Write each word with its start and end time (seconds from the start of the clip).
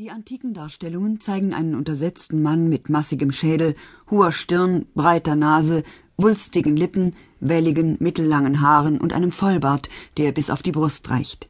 Die 0.00 0.10
antiken 0.10 0.54
Darstellungen 0.54 1.20
zeigen 1.20 1.52
einen 1.52 1.74
untersetzten 1.74 2.40
Mann 2.40 2.70
mit 2.70 2.88
massigem 2.88 3.30
Schädel, 3.30 3.74
hoher 4.10 4.32
Stirn, 4.32 4.86
breiter 4.94 5.36
Nase, 5.36 5.82
wulstigen 6.16 6.74
Lippen, 6.74 7.14
welligen, 7.40 7.98
mittellangen 8.00 8.62
Haaren 8.62 8.98
und 8.98 9.12
einem 9.12 9.30
Vollbart, 9.30 9.90
der 10.16 10.32
bis 10.32 10.48
auf 10.48 10.62
die 10.62 10.72
Brust 10.72 11.10
reicht. 11.10 11.48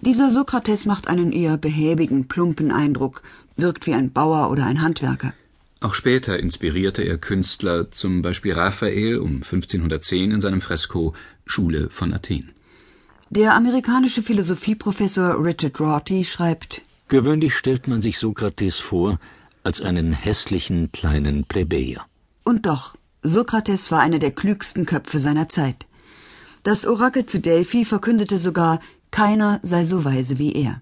Dieser 0.00 0.32
Sokrates 0.32 0.86
macht 0.86 1.06
einen 1.06 1.30
eher 1.30 1.56
behäbigen, 1.56 2.26
plumpen 2.26 2.72
Eindruck, 2.72 3.22
wirkt 3.56 3.86
wie 3.86 3.94
ein 3.94 4.10
Bauer 4.10 4.50
oder 4.50 4.66
ein 4.66 4.82
Handwerker. 4.82 5.32
Auch 5.78 5.94
später 5.94 6.40
inspirierte 6.40 7.02
er 7.02 7.16
Künstler, 7.16 7.92
zum 7.92 8.22
Beispiel 8.22 8.54
Raphael 8.54 9.18
um 9.18 9.34
1510 9.34 10.32
in 10.32 10.40
seinem 10.40 10.62
Fresko 10.62 11.14
Schule 11.46 11.90
von 11.90 12.12
Athen. 12.12 12.50
Der 13.30 13.54
amerikanische 13.54 14.20
Philosophieprofessor 14.20 15.44
Richard 15.44 15.78
Rorty 15.78 16.24
schreibt 16.24 16.82
Gewöhnlich 17.12 17.54
stellt 17.54 17.88
man 17.88 18.00
sich 18.00 18.18
Sokrates 18.18 18.78
vor 18.78 19.18
als 19.64 19.82
einen 19.82 20.14
hässlichen 20.14 20.92
kleinen 20.92 21.44
Plebejer. 21.44 22.06
Und 22.42 22.64
doch, 22.64 22.96
Sokrates 23.22 23.90
war 23.90 24.00
einer 24.00 24.18
der 24.18 24.30
klügsten 24.30 24.86
Köpfe 24.86 25.20
seiner 25.20 25.50
Zeit. 25.50 25.84
Das 26.62 26.86
Orakel 26.86 27.26
zu 27.26 27.38
Delphi 27.38 27.84
verkündete 27.84 28.38
sogar, 28.38 28.80
keiner 29.10 29.60
sei 29.62 29.84
so 29.84 30.06
weise 30.06 30.38
wie 30.38 30.54
er. 30.54 30.80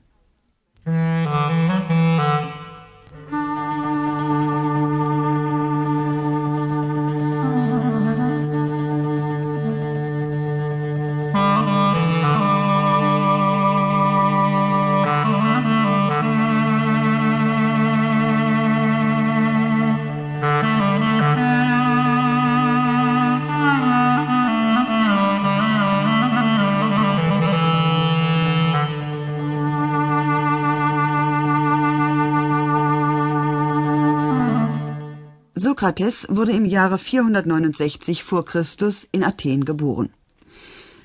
Sokrates 35.71 36.27
wurde 36.29 36.51
im 36.51 36.65
Jahre 36.65 36.99
469 36.99 38.25
vor 38.25 38.45
Christus 38.45 39.07
in 39.13 39.23
Athen 39.23 39.65
geboren. 39.65 40.09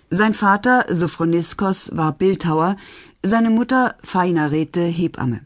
Sein 0.10 0.34
Vater 0.34 0.88
Sophroniskos 0.90 1.96
war 1.96 2.14
Bildhauer, 2.14 2.76
seine 3.22 3.52
Mutter 3.52 3.94
Phainarete 4.02 4.82
Hebamme. 4.82 5.42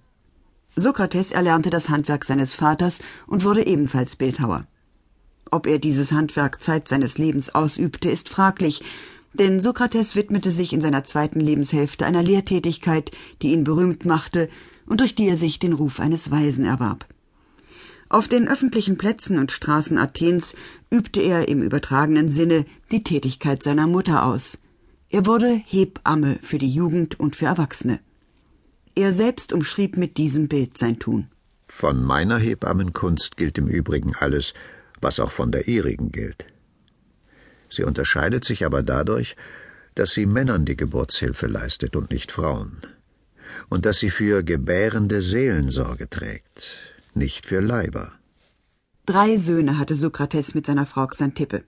Sokrates 0.77 1.33
erlernte 1.33 1.69
das 1.69 1.89
Handwerk 1.89 2.23
seines 2.23 2.53
Vaters 2.53 2.99
und 3.27 3.43
wurde 3.43 3.67
ebenfalls 3.67 4.15
Bildhauer. 4.15 4.65
Ob 5.51 5.67
er 5.67 5.79
dieses 5.79 6.13
Handwerk 6.13 6.63
Zeit 6.63 6.87
seines 6.87 7.17
Lebens 7.17 7.53
ausübte, 7.53 8.09
ist 8.09 8.29
fraglich, 8.29 8.81
denn 9.33 9.59
Sokrates 9.59 10.15
widmete 10.15 10.53
sich 10.53 10.71
in 10.71 10.79
seiner 10.79 11.03
zweiten 11.03 11.41
Lebenshälfte 11.41 12.05
einer 12.05 12.23
Lehrtätigkeit, 12.23 13.11
die 13.41 13.51
ihn 13.51 13.65
berühmt 13.65 14.05
machte 14.05 14.47
und 14.85 15.01
durch 15.01 15.13
die 15.13 15.27
er 15.27 15.35
sich 15.35 15.59
den 15.59 15.73
Ruf 15.73 15.99
eines 15.99 16.31
Weisen 16.31 16.63
erwarb. 16.63 17.05
Auf 18.09 18.27
den 18.27 18.47
öffentlichen 18.47 18.97
Plätzen 18.97 19.37
und 19.37 19.51
Straßen 19.51 19.99
Athens 19.99 20.55
übte 20.89 21.21
er 21.21 21.47
im 21.47 21.61
übertragenen 21.61 22.27
Sinne 22.27 22.65
die 22.91 23.03
Tätigkeit 23.03 23.61
seiner 23.61 23.85
Mutter 23.85 24.25
aus. 24.25 24.57
Er 25.09 25.27
wurde 25.27 25.61
Hebamme 25.65 26.39
für 26.41 26.57
die 26.57 26.73
Jugend 26.73 27.19
und 27.19 27.35
für 27.35 27.45
Erwachsene. 27.45 27.99
Er 28.95 29.13
selbst 29.13 29.53
umschrieb 29.53 29.95
mit 29.95 30.17
diesem 30.17 30.47
Bild 30.47 30.75
sein 30.75 30.97
Tun. 30.97 31.27
Von 31.67 32.03
meiner 32.03 32.39
Hebammenkunst 32.39 33.37
gilt 33.37 33.59
im 33.59 33.67
Übrigen 33.67 34.15
alles, 34.15 34.55
was 35.01 35.19
auch 35.19 35.31
von 35.31 35.51
der 35.51 35.67
ihrigen 35.67 36.11
gilt. 36.11 36.47
Sie 37.69 37.83
unterscheidet 37.83 38.43
sich 38.43 38.65
aber 38.65 38.81
dadurch, 38.81 39.35
dass 39.93 40.11
sie 40.11 40.25
Männern 40.25 40.65
die 40.65 40.75
Geburtshilfe 40.75 41.45
leistet 41.45 41.95
und 41.95 42.09
nicht 42.09 42.31
Frauen, 42.31 42.81
und 43.69 43.85
dass 43.85 43.99
sie 43.99 44.09
für 44.09 44.43
gebärende 44.43 45.21
Seelensorge 45.21 46.09
trägt, 46.09 46.98
nicht 47.13 47.45
für 47.45 47.61
Leiber. 47.61 48.11
Drei 49.05 49.37
Söhne 49.37 49.77
hatte 49.77 49.95
Sokrates 49.95 50.53
mit 50.53 50.65
seiner 50.65 50.85
Frau 50.85 51.07
Xantippe. 51.07 51.63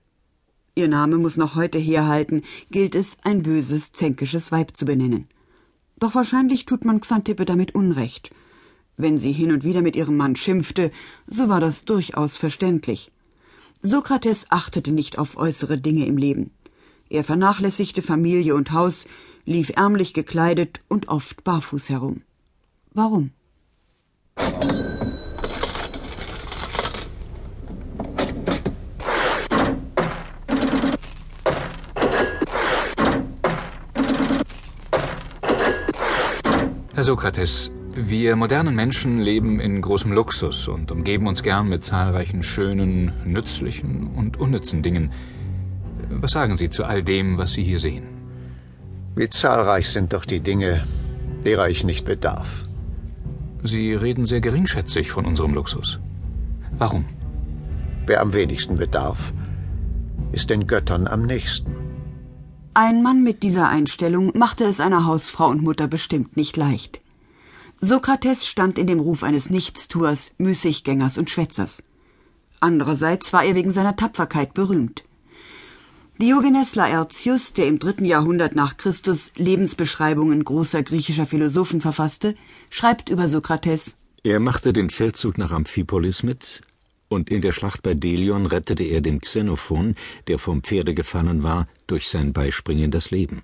Ihr 0.74 0.88
Name 0.88 1.18
muss 1.18 1.36
noch 1.36 1.54
heute 1.54 1.78
herhalten, 1.78 2.42
gilt 2.70 2.94
es, 2.94 3.18
ein 3.24 3.42
böses, 3.42 3.92
zänkisches 3.92 4.52
Weib 4.52 4.76
zu 4.76 4.84
benennen. 4.84 5.28
Doch 5.98 6.14
wahrscheinlich 6.14 6.64
tut 6.66 6.84
man 6.84 7.00
Xantippe 7.00 7.44
damit 7.44 7.74
Unrecht. 7.74 8.30
Wenn 8.96 9.18
sie 9.18 9.32
hin 9.32 9.52
und 9.52 9.64
wieder 9.64 9.82
mit 9.82 9.96
ihrem 9.96 10.16
Mann 10.16 10.36
schimpfte, 10.36 10.90
so 11.26 11.48
war 11.48 11.60
das 11.60 11.84
durchaus 11.84 12.36
verständlich. 12.36 13.12
Sokrates 13.82 14.46
achtete 14.50 14.92
nicht 14.92 15.18
auf 15.18 15.36
äußere 15.36 15.78
Dinge 15.78 16.06
im 16.06 16.16
Leben. 16.16 16.52
Er 17.08 17.24
vernachlässigte 17.24 18.00
Familie 18.00 18.54
und 18.54 18.72
Haus, 18.72 19.06
lief 19.44 19.70
ärmlich 19.76 20.14
gekleidet 20.14 20.80
und 20.88 21.08
oft 21.08 21.44
barfuß 21.44 21.90
herum. 21.90 22.22
Warum? 22.92 23.32
Herr 37.02 37.06
Sokrates, 37.06 37.72
wir 37.96 38.36
modernen 38.36 38.76
Menschen 38.76 39.18
leben 39.18 39.58
in 39.58 39.82
großem 39.82 40.12
Luxus 40.12 40.68
und 40.68 40.92
umgeben 40.92 41.26
uns 41.26 41.42
gern 41.42 41.68
mit 41.68 41.82
zahlreichen 41.82 42.44
schönen, 42.44 43.10
nützlichen 43.24 44.14
und 44.14 44.36
unnützen 44.36 44.84
Dingen. 44.84 45.10
Was 46.10 46.30
sagen 46.30 46.56
Sie 46.56 46.68
zu 46.68 46.84
all 46.84 47.02
dem, 47.02 47.38
was 47.38 47.54
Sie 47.54 47.64
hier 47.64 47.80
sehen? 47.80 48.04
Wie 49.16 49.28
zahlreich 49.28 49.88
sind 49.88 50.12
doch 50.12 50.24
die 50.24 50.38
Dinge, 50.38 50.84
derer 51.44 51.68
ich 51.68 51.82
nicht 51.82 52.04
bedarf. 52.04 52.66
Sie 53.64 53.94
reden 53.94 54.26
sehr 54.26 54.40
geringschätzig 54.40 55.10
von 55.10 55.26
unserem 55.26 55.54
Luxus. 55.54 55.98
Warum? 56.78 57.04
Wer 58.06 58.20
am 58.20 58.32
wenigsten 58.32 58.76
bedarf, 58.76 59.32
ist 60.30 60.50
den 60.50 60.68
Göttern 60.68 61.08
am 61.08 61.26
nächsten. 61.26 61.81
Ein 62.74 63.02
Mann 63.02 63.22
mit 63.22 63.42
dieser 63.42 63.68
Einstellung 63.68 64.32
machte 64.34 64.64
es 64.64 64.80
einer 64.80 65.04
Hausfrau 65.04 65.48
und 65.48 65.62
Mutter 65.62 65.88
bestimmt 65.88 66.38
nicht 66.38 66.56
leicht. 66.56 67.02
Sokrates 67.82 68.46
stand 68.46 68.78
in 68.78 68.86
dem 68.86 68.98
Ruf 68.98 69.24
eines 69.24 69.50
Nichtstuers, 69.50 70.30
Müßiggängers 70.38 71.18
und 71.18 71.28
Schwätzers. 71.28 71.82
Andererseits 72.60 73.34
war 73.34 73.44
er 73.44 73.54
wegen 73.54 73.72
seiner 73.72 73.96
Tapferkeit 73.96 74.54
berühmt. 74.54 75.04
Diogenes 76.18 76.74
Laertius, 76.74 77.52
der 77.52 77.66
im 77.66 77.78
dritten 77.78 78.06
Jahrhundert 78.06 78.54
nach 78.54 78.78
Christus 78.78 79.32
Lebensbeschreibungen 79.36 80.42
großer 80.42 80.82
griechischer 80.82 81.26
Philosophen 81.26 81.82
verfasste, 81.82 82.36
schreibt 82.70 83.10
über 83.10 83.28
Sokrates 83.28 83.96
Er 84.22 84.40
machte 84.40 84.72
den 84.72 84.88
Feldzug 84.88 85.36
nach 85.36 85.50
Amphipolis 85.50 86.22
mit, 86.22 86.62
und 87.12 87.30
in 87.30 87.42
der 87.42 87.52
Schlacht 87.52 87.82
bei 87.82 87.94
Delion 87.94 88.46
rettete 88.46 88.82
er 88.82 89.00
dem 89.00 89.20
Xenophon, 89.20 89.94
der 90.26 90.38
vom 90.38 90.62
Pferde 90.62 90.94
gefallen 90.94 91.42
war, 91.42 91.68
durch 91.86 92.08
sein 92.08 92.32
Beispringen 92.32 92.90
das 92.90 93.10
Leben. 93.10 93.42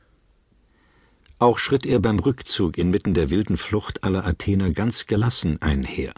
Auch 1.39 1.59
schritt 1.59 1.87
er 1.87 2.01
beim 2.01 2.19
Rückzug 2.19 2.79
inmitten 2.79 3.15
der 3.15 3.31
wilden 3.31 3.57
Flucht 3.57 4.03
aller 4.03 4.27
Athener 4.27 4.71
ganz 4.71 5.07
gelassen 5.07 5.63
einher, 5.63 6.13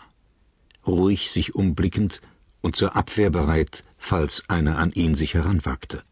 ruhig 0.87 1.31
sich 1.31 1.55
umblickend 1.55 2.23
und 2.63 2.75
zur 2.75 2.97
Abwehr 2.97 3.31
bereit, 3.31 3.85
falls 3.99 4.43
einer 4.49 4.79
an 4.79 4.93
ihn 4.93 5.15
sich 5.15 5.35
heranwagte. 5.35 6.03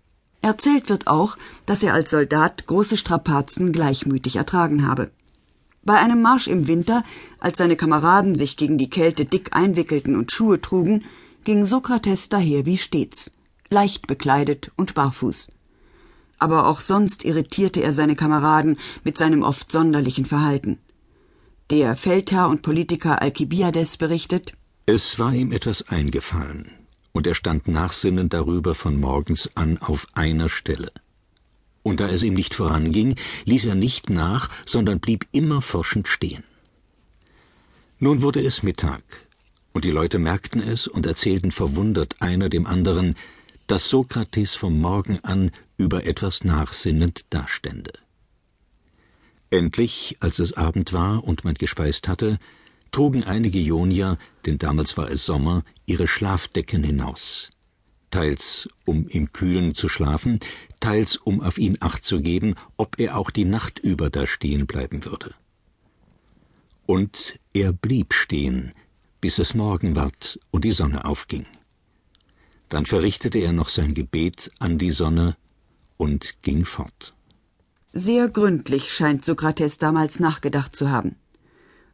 Erzählt 0.40 0.88
wird 0.88 1.06
auch, 1.06 1.36
dass 1.66 1.82
er 1.82 1.94
als 1.94 2.10
Soldat 2.10 2.66
große 2.66 2.96
Strapazen 2.96 3.72
gleichmütig 3.72 4.36
ertragen 4.36 4.86
habe. 4.86 5.10
Bei 5.82 5.98
einem 5.98 6.20
Marsch 6.20 6.48
im 6.48 6.66
Winter, 6.66 7.02
als 7.40 7.58
seine 7.58 7.76
Kameraden 7.76 8.34
sich 8.34 8.56
gegen 8.56 8.78
die 8.78 8.90
Kälte 8.90 9.24
dick 9.24 9.56
einwickelten 9.56 10.16
und 10.16 10.30
Schuhe 10.30 10.60
trugen, 10.60 11.04
ging 11.44 11.64
Sokrates 11.64 12.28
daher 12.28 12.66
wie 12.66 12.78
stets, 12.78 13.30
leicht 13.70 14.06
bekleidet 14.06 14.70
und 14.76 14.94
barfuß. 14.94 15.50
Aber 16.38 16.66
auch 16.66 16.80
sonst 16.80 17.24
irritierte 17.24 17.82
er 17.82 17.92
seine 17.92 18.16
Kameraden 18.16 18.78
mit 19.04 19.18
seinem 19.18 19.42
oft 19.42 19.72
sonderlichen 19.72 20.24
Verhalten. 20.24 20.78
Der 21.70 21.96
Feldherr 21.96 22.48
und 22.48 22.62
Politiker 22.62 23.20
Alkibiades 23.20 23.96
berichtet 23.96 24.52
Es 24.86 25.18
war 25.18 25.34
ihm 25.34 25.52
etwas 25.52 25.88
eingefallen, 25.88 26.70
und 27.12 27.26
er 27.26 27.34
stand 27.34 27.68
nachsinnend 27.68 28.32
darüber 28.32 28.74
von 28.74 28.98
morgens 28.98 29.50
an 29.54 29.78
auf 29.78 30.06
einer 30.14 30.48
Stelle. 30.48 30.92
Und 31.82 32.00
da 32.00 32.08
es 32.08 32.22
ihm 32.22 32.34
nicht 32.34 32.54
voranging, 32.54 33.16
ließ 33.44 33.66
er 33.66 33.74
nicht 33.74 34.08
nach, 34.10 34.48
sondern 34.64 35.00
blieb 35.00 35.26
immer 35.32 35.60
forschend 35.60 36.08
stehen. 36.08 36.44
Nun 37.98 38.22
wurde 38.22 38.42
es 38.42 38.62
Mittag, 38.62 39.02
und 39.78 39.84
die 39.84 39.92
Leute 39.92 40.18
merkten 40.18 40.60
es 40.60 40.88
und 40.88 41.06
erzählten 41.06 41.52
verwundert 41.52 42.16
einer 42.18 42.48
dem 42.48 42.66
anderen, 42.66 43.14
dass 43.68 43.88
Sokrates 43.88 44.56
vom 44.56 44.80
Morgen 44.80 45.20
an 45.22 45.52
über 45.76 46.04
etwas 46.04 46.42
nachsinnend 46.42 47.24
dastände. 47.30 47.92
Endlich, 49.50 50.16
als 50.18 50.40
es 50.40 50.54
Abend 50.54 50.92
war 50.92 51.22
und 51.22 51.44
man 51.44 51.54
gespeist 51.54 52.08
hatte, 52.08 52.40
trugen 52.90 53.22
einige 53.22 53.60
Jonier, 53.60 54.18
denn 54.46 54.58
damals 54.58 54.96
war 54.96 55.12
es 55.12 55.24
Sommer, 55.24 55.62
ihre 55.86 56.08
Schlafdecken 56.08 56.82
hinaus. 56.82 57.50
Teils 58.10 58.68
um 58.84 59.06
im 59.06 59.32
Kühlen 59.32 59.76
zu 59.76 59.88
schlafen, 59.88 60.40
teils 60.80 61.14
um 61.14 61.40
auf 61.40 61.56
ihn 61.56 61.76
acht 61.78 62.02
zu 62.02 62.20
geben, 62.20 62.56
ob 62.76 62.98
er 62.98 63.16
auch 63.16 63.30
die 63.30 63.44
Nacht 63.44 63.78
über 63.78 64.10
da 64.10 64.26
stehen 64.26 64.66
bleiben 64.66 65.04
würde. 65.04 65.36
Und 66.84 67.38
er 67.52 67.72
blieb 67.72 68.12
stehen, 68.12 68.72
bis 69.20 69.38
es 69.38 69.54
Morgen 69.54 69.96
ward 69.96 70.38
und 70.50 70.64
die 70.64 70.72
Sonne 70.72 71.04
aufging. 71.04 71.46
Dann 72.68 72.86
verrichtete 72.86 73.38
er 73.38 73.52
noch 73.52 73.68
sein 73.68 73.94
Gebet 73.94 74.50
an 74.58 74.78
die 74.78 74.90
Sonne 74.90 75.36
und 75.96 76.42
ging 76.42 76.64
fort. 76.64 77.14
Sehr 77.92 78.28
gründlich 78.28 78.92
scheint 78.92 79.24
Sokrates 79.24 79.78
damals 79.78 80.20
nachgedacht 80.20 80.76
zu 80.76 80.90
haben. 80.90 81.16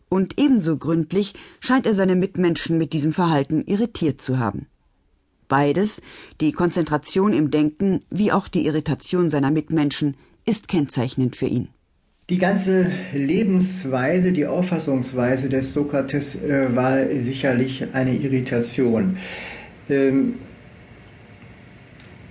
Und 0.09 0.39
ebenso 0.39 0.77
gründlich 0.77 1.35
scheint 1.61 1.87
er 1.87 1.95
seine 1.95 2.17
Mitmenschen 2.17 2.79
mit 2.79 2.93
diesem 2.93 3.13
Verhalten 3.13 3.63
irritiert 3.65 4.21
zu 4.21 4.39
haben. 4.39 4.67
Beides, 5.49 6.03
die 6.41 6.53
Konzentration 6.53 7.33
im 7.33 7.51
Denken 7.51 8.05
wie 8.11 8.33
auch 8.33 8.49
die 8.49 8.67
Irritation 8.67 9.31
seiner 9.31 9.51
Mitmenschen, 9.51 10.17
ist 10.45 10.69
kennzeichnend 10.69 11.37
für 11.37 11.47
ihn. 11.47 11.69
Die 12.31 12.39
ganze 12.39 12.91
Lebensweise, 13.13 14.33
die 14.33 14.47
Auffassungsweise 14.47 15.51
des 15.51 15.75
Sokrates 15.75 16.37
äh, 16.37 16.75
war 16.75 17.07
sicherlich 17.11 17.89
eine 17.93 18.15
Irritation. 18.15 19.19
Ähm, 19.91 20.37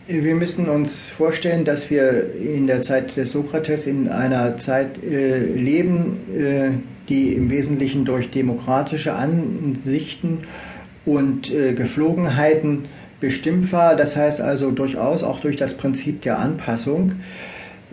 wir 0.07 0.33
müssen 0.33 0.67
uns 0.67 1.09
vorstellen, 1.09 1.63
dass 1.63 1.91
wir 1.91 2.33
in 2.33 2.65
der 2.65 2.81
Zeit 2.81 3.15
des 3.15 3.33
Sokrates 3.33 3.85
in 3.85 4.09
einer 4.09 4.57
Zeit 4.57 5.03
äh, 5.03 5.37
leben, 5.45 6.17
äh, 6.35 6.69
die 7.07 7.33
im 7.33 7.51
Wesentlichen 7.51 8.03
durch 8.03 8.31
demokratische 8.31 9.13
Ansichten 9.13 10.39
und 11.05 11.53
äh, 11.53 11.73
Geflogenheiten 11.73 12.85
bestimmt 13.19 13.71
war. 13.71 13.95
Das 13.95 14.15
heißt 14.15 14.41
also 14.41 14.71
durchaus 14.71 15.21
auch 15.21 15.39
durch 15.39 15.55
das 15.55 15.75
Prinzip 15.75 16.23
der 16.23 16.39
Anpassung. 16.39 17.11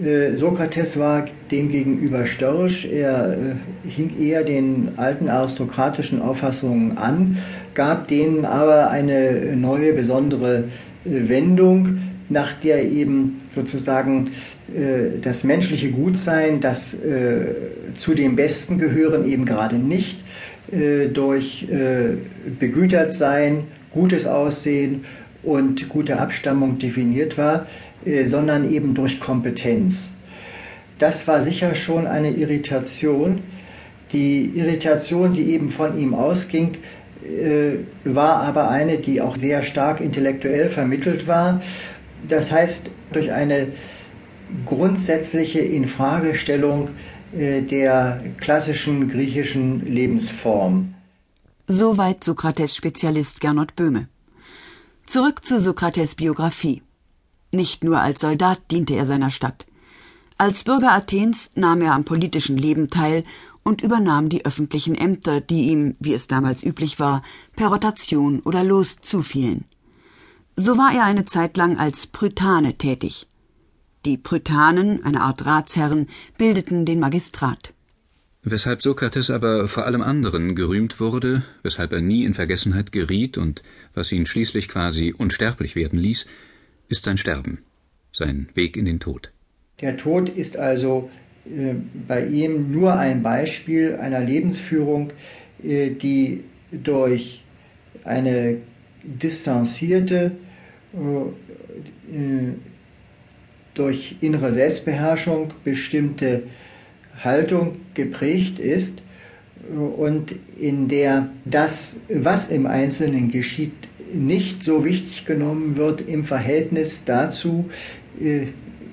Äh, 0.02 0.37
Sokrates 0.37 0.99
war 0.99 1.26
demgegenüber 1.50 2.26
störrisch. 2.26 2.85
Er 2.85 3.32
äh, 3.32 3.88
hing 3.88 4.19
eher 4.19 4.44
den 4.44 4.91
alten 4.97 5.29
aristokratischen 5.29 6.23
Auffassungen 6.23 6.97
an, 6.97 7.38
gab 7.75 8.08
denen 8.08 8.44
aber 8.44 8.91
eine 8.91 9.56
neue, 9.56 9.93
besondere 9.93 10.64
Wendung, 11.05 11.99
nach 12.29 12.52
der 12.52 12.88
eben 12.88 13.43
sozusagen 13.55 14.31
äh, 14.75 15.19
das 15.20 15.44
menschliche 15.44 15.91
Gutsein, 15.91 16.61
das 16.61 16.94
äh, 16.94 17.55
zu 17.94 18.14
dem 18.14 18.37
Besten 18.37 18.79
gehören, 18.79 19.25
eben 19.25 19.44
gerade 19.44 19.76
nicht 19.76 20.23
äh, 20.70 21.08
durch 21.08 21.67
äh, 21.69 22.17
begütert 22.58 23.12
sein, 23.12 23.64
gutes 23.91 24.26
Aussehen 24.26 25.05
und 25.43 25.88
gute 25.88 26.20
Abstammung 26.20 26.79
definiert 26.79 27.37
war, 27.38 27.62
äh, 27.62 27.90
sondern 28.25 28.70
eben 28.70 28.94
durch 28.94 29.20
Kompetenz. 29.20 30.12
Das 30.99 31.26
war 31.26 31.43
sicher 31.43 31.75
schon 31.75 32.06
eine 32.06 32.31
Irritation. 32.31 33.43
Die 34.12 34.50
Irritation, 34.55 35.32
die 35.32 35.52
eben 35.52 35.69
von 35.69 35.99
ihm 35.99 36.14
ausging, 36.14 36.73
äh, 37.23 37.79
war 38.05 38.43
aber 38.43 38.70
eine, 38.70 38.99
die 38.99 39.20
auch 39.20 39.37
sehr 39.37 39.62
stark 39.62 40.00
intellektuell 40.00 40.69
vermittelt 40.69 41.26
war. 41.26 41.62
Das 42.26 42.52
heißt, 42.52 42.91
durch 43.12 43.32
eine 43.32 43.69
grundsätzliche 44.67 45.61
Infragestellung 45.61 46.91
äh, 47.32 47.62
der 47.62 48.23
klassischen 48.38 49.08
griechischen 49.08 49.85
Lebensform. 49.87 50.94
Soweit 51.67 52.25
Sokrates 52.25 52.75
Spezialist 52.75 53.41
Gernot 53.41 53.76
Böhme. 53.76 54.08
Zurück 55.06 55.44
zu 55.44 55.61
Sokrates 55.61 56.14
Biografie. 56.14 56.82
Nicht 57.52 57.85
nur 57.85 58.00
als 58.00 58.20
Soldat 58.20 58.61
diente 58.70 58.94
er 58.94 59.06
seiner 59.06 59.31
Stadt. 59.31 59.67
Als 60.38 60.64
Bürger 60.64 60.93
Athens 60.93 61.50
nahm 61.55 61.82
er 61.82 61.94
am 61.94 62.05
politischen 62.05 62.56
Leben 62.56 62.88
teil 62.88 63.25
und 63.62 63.82
übernahm 63.82 64.29
die 64.29 64.44
öffentlichen 64.47 64.94
Ämter, 64.94 65.41
die 65.41 65.69
ihm, 65.69 65.97
wie 66.00 66.14
es 66.14 66.29
damals 66.29 66.62
üblich 66.62 66.99
war, 66.99 67.23
per 67.56 67.69
Rotation 67.69 68.41
oder 68.41 68.64
Los 68.64 69.00
zufielen. 69.00 69.64
So 70.56 70.79
war 70.79 70.94
er 70.94 71.05
eine 71.05 71.25
Zeit 71.25 71.56
lang 71.56 71.79
als 71.79 72.06
Prytane 72.06 72.79
tätig. 72.79 73.26
Die 74.06 74.17
Prytanen, 74.17 75.05
eine 75.05 75.20
Art 75.20 75.44
Ratsherren, 75.44 76.08
bildeten 76.38 76.87
den 76.87 77.00
Magistrat. 77.00 77.75
Weshalb 78.43 78.81
Sokrates 78.81 79.29
aber 79.31 79.69
vor 79.69 79.85
allem 79.85 80.00
anderen 80.00 80.55
gerühmt 80.55 80.99
wurde, 80.99 81.43
weshalb 81.62 81.93
er 81.93 82.00
nie 82.00 82.25
in 82.25 82.32
Vergessenheit 82.32 82.93
geriet 82.93 83.37
und 83.37 83.62
was 83.93 84.11
ihn 84.12 84.25
schließlich 84.25 84.69
quasi 84.69 85.12
unsterblich 85.12 85.76
werden 85.76 85.99
ließ, 85.99 86.26
ist 86.91 87.05
sein 87.05 87.17
Sterben, 87.17 87.61
sein 88.13 88.49
Weg 88.55 88.77
in 88.77 88.85
den 88.85 89.01
Tod. 89.01 89.31
Der 89.81 89.97
Tod 89.97 90.29
ist 90.29 90.59
also 90.59 91.09
äh, 91.47 91.75
bei 92.07 92.27
ihm 92.27 92.71
nur 92.71 92.99
ein 92.99 93.23
Beispiel 93.23 93.97
einer 93.97 94.21
Lebensführung, 94.21 95.13
äh, 95.63 95.91
die 95.91 96.45
durch 96.71 97.43
eine 98.05 98.59
distanzierte, 99.03 100.33
äh, 100.93 102.19
durch 103.75 104.17
innere 104.21 104.53
Selbstbeherrschung 104.53 105.55
bestimmte 105.65 106.43
Haltung 107.23 107.77
geprägt 107.95 108.59
ist 108.59 109.01
und 109.97 110.35
in 110.59 110.89
der 110.89 111.29
das, 111.45 111.97
was 112.09 112.49
im 112.49 112.67
Einzelnen 112.67 113.31
geschieht, 113.31 113.90
nicht 114.12 114.62
so 114.62 114.85
wichtig 114.85 115.25
genommen 115.25 115.77
wird 115.77 116.03
im 116.03 116.25
Verhältnis 116.25 117.05
dazu, 117.05 117.71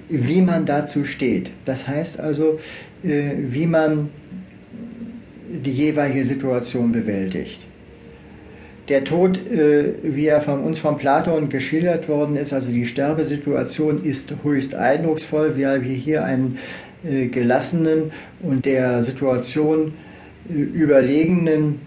wie 0.10 0.42
man 0.42 0.66
dazu 0.66 1.04
steht. 1.04 1.52
Das 1.66 1.88
heißt 1.88 2.20
also, 2.20 2.60
äh, 3.04 3.32
wie 3.38 3.68
man 3.68 4.10
die 5.50 5.72
jeweilige 5.72 6.24
Situation 6.24 6.92
bewältigt. 6.92 7.62
Der 8.90 9.04
Tod, 9.04 9.40
äh, 9.52 9.94
wie 10.04 10.28
er 10.28 10.42
von 10.42 10.62
uns 10.62 10.80
von 10.80 10.98
Platon 10.98 11.50
geschildert 11.50 12.08
worden 12.08 12.38
ist, 12.38 12.54
also 12.54 12.72
die 12.72 12.86
Sterbesituation, 12.86 14.04
ist 14.04 14.34
höchst 14.44 14.76
eindrucksvoll, 14.76 15.54
weil 15.58 15.84
wir 15.84 15.94
hier 15.94 16.24
einen 16.24 16.58
äh, 17.04 17.28
gelassenen 17.28 18.12
und 18.42 18.66
der 18.66 19.04
Situation 19.04 19.94
überlegenen 20.50 21.80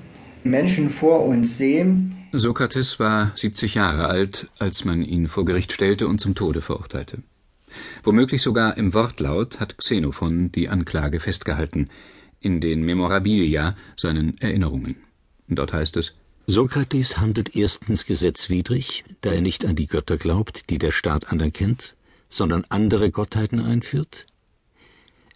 Menschen 0.44 0.90
vor 0.90 1.24
uns 1.24 1.56
sehen. 1.56 2.14
Sokrates 2.32 3.00
war 3.00 3.32
70 3.34 3.74
Jahre 3.74 4.06
alt, 4.06 4.50
als 4.58 4.84
man 4.84 5.02
ihn 5.02 5.26
vor 5.26 5.44
Gericht 5.44 5.72
stellte 5.72 6.06
und 6.06 6.20
zum 6.20 6.36
Tode 6.36 6.62
verurteilte. 6.62 7.22
Womöglich 8.04 8.42
sogar 8.42 8.76
im 8.76 8.94
Wortlaut 8.94 9.58
hat 9.58 9.78
Xenophon 9.78 10.52
die 10.52 10.68
Anklage 10.68 11.18
festgehalten, 11.18 11.88
in 12.40 12.60
den 12.60 12.82
Memorabilia 12.82 13.76
seinen 13.96 14.38
Erinnerungen. 14.38 14.96
Dort 15.48 15.72
heißt 15.72 15.96
es 15.96 16.14
Sokrates 16.46 17.18
handelt 17.18 17.54
erstens 17.54 18.06
gesetzwidrig, 18.06 19.04
da 19.20 19.30
er 19.30 19.40
nicht 19.40 19.64
an 19.64 19.76
die 19.76 19.86
Götter 19.86 20.16
glaubt, 20.16 20.70
die 20.70 20.78
der 20.78 20.92
Staat 20.92 21.30
anerkennt, 21.30 21.96
sondern 22.28 22.64
andere 22.68 23.10
Gottheiten 23.10 23.60
einführt. 23.60 24.26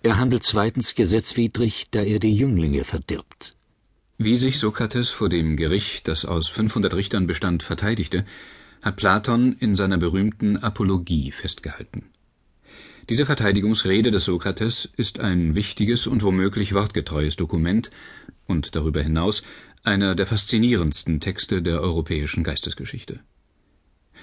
Er 0.02 0.18
handelt 0.18 0.44
zweitens 0.44 0.94
gesetzwidrig, 0.94 1.88
da 1.90 2.02
er 2.02 2.20
die 2.20 2.34
Jünglinge 2.34 2.84
verdirbt. 2.84 3.52
Wie 4.16 4.36
sich 4.36 4.60
Sokrates 4.60 5.10
vor 5.10 5.28
dem 5.28 5.56
Gericht, 5.56 6.06
das 6.06 6.24
aus 6.24 6.48
500 6.48 6.94
Richtern 6.94 7.26
bestand, 7.26 7.64
verteidigte, 7.64 8.24
hat 8.80 8.94
Platon 8.94 9.56
in 9.58 9.74
seiner 9.74 9.98
berühmten 9.98 10.56
Apologie 10.56 11.32
festgehalten. 11.32 12.04
Diese 13.08 13.26
Verteidigungsrede 13.26 14.12
des 14.12 14.24
Sokrates 14.24 14.88
ist 14.96 15.18
ein 15.18 15.56
wichtiges 15.56 16.06
und 16.06 16.22
womöglich 16.22 16.74
wortgetreues 16.74 17.34
Dokument 17.34 17.90
und 18.46 18.76
darüber 18.76 19.02
hinaus 19.02 19.42
einer 19.82 20.14
der 20.14 20.26
faszinierendsten 20.26 21.18
Texte 21.18 21.60
der 21.60 21.80
europäischen 21.80 22.44
Geistesgeschichte. 22.44 23.18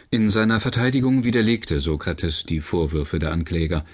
In 0.10 0.29
seiner 0.29 0.62
Verteidigung 0.62 1.25
widerlegte 1.25 1.81
Sokrates 1.81 2.45
die 2.45 2.62
Vorwürfe 2.62 3.19
der 3.19 3.33
Ankläger, 3.33 3.86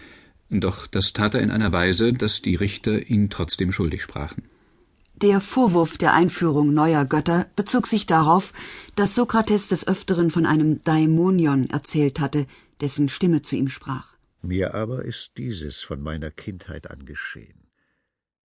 doch 0.52 0.86
das 0.86 1.14
tat 1.14 1.34
er 1.34 1.42
in 1.42 1.50
einer 1.50 1.72
Weise, 1.72 2.14
dass 2.14 2.44
die 2.44 2.56
Richter 2.56 3.10
ihn 3.10 3.32
trotzdem 3.32 3.72
schuldig 3.72 4.04
sprachen. 4.04 4.44
Der 5.22 5.42
Vorwurf 5.42 5.98
der 5.98 6.14
Einführung 6.14 6.76
neuer 6.76 7.04
Götter 7.04 7.48
bezog 7.56 7.88
sich 7.88 8.06
darauf, 8.06 8.54
dass 8.96 9.16
Sokrates 9.16 9.68
des 9.68 9.88
Öfteren 9.88 10.30
von 10.30 10.46
einem 10.46 10.84
Daimonion 10.84 11.72
erzählt 11.72 12.20
hatte, 12.20 12.46
dessen 12.82 13.10
Stimme 13.10 13.42
zu 13.42 13.56
ihm 13.56 13.68
sprach. 13.68 14.14
Mir 14.44 14.76
aber 14.76 15.04
ist 15.06 15.40
dieses 15.40 15.82
von 15.82 16.02
meiner 16.02 16.30
Kindheit 16.30 16.92
an 16.92 17.06
geschehen. 17.06 17.67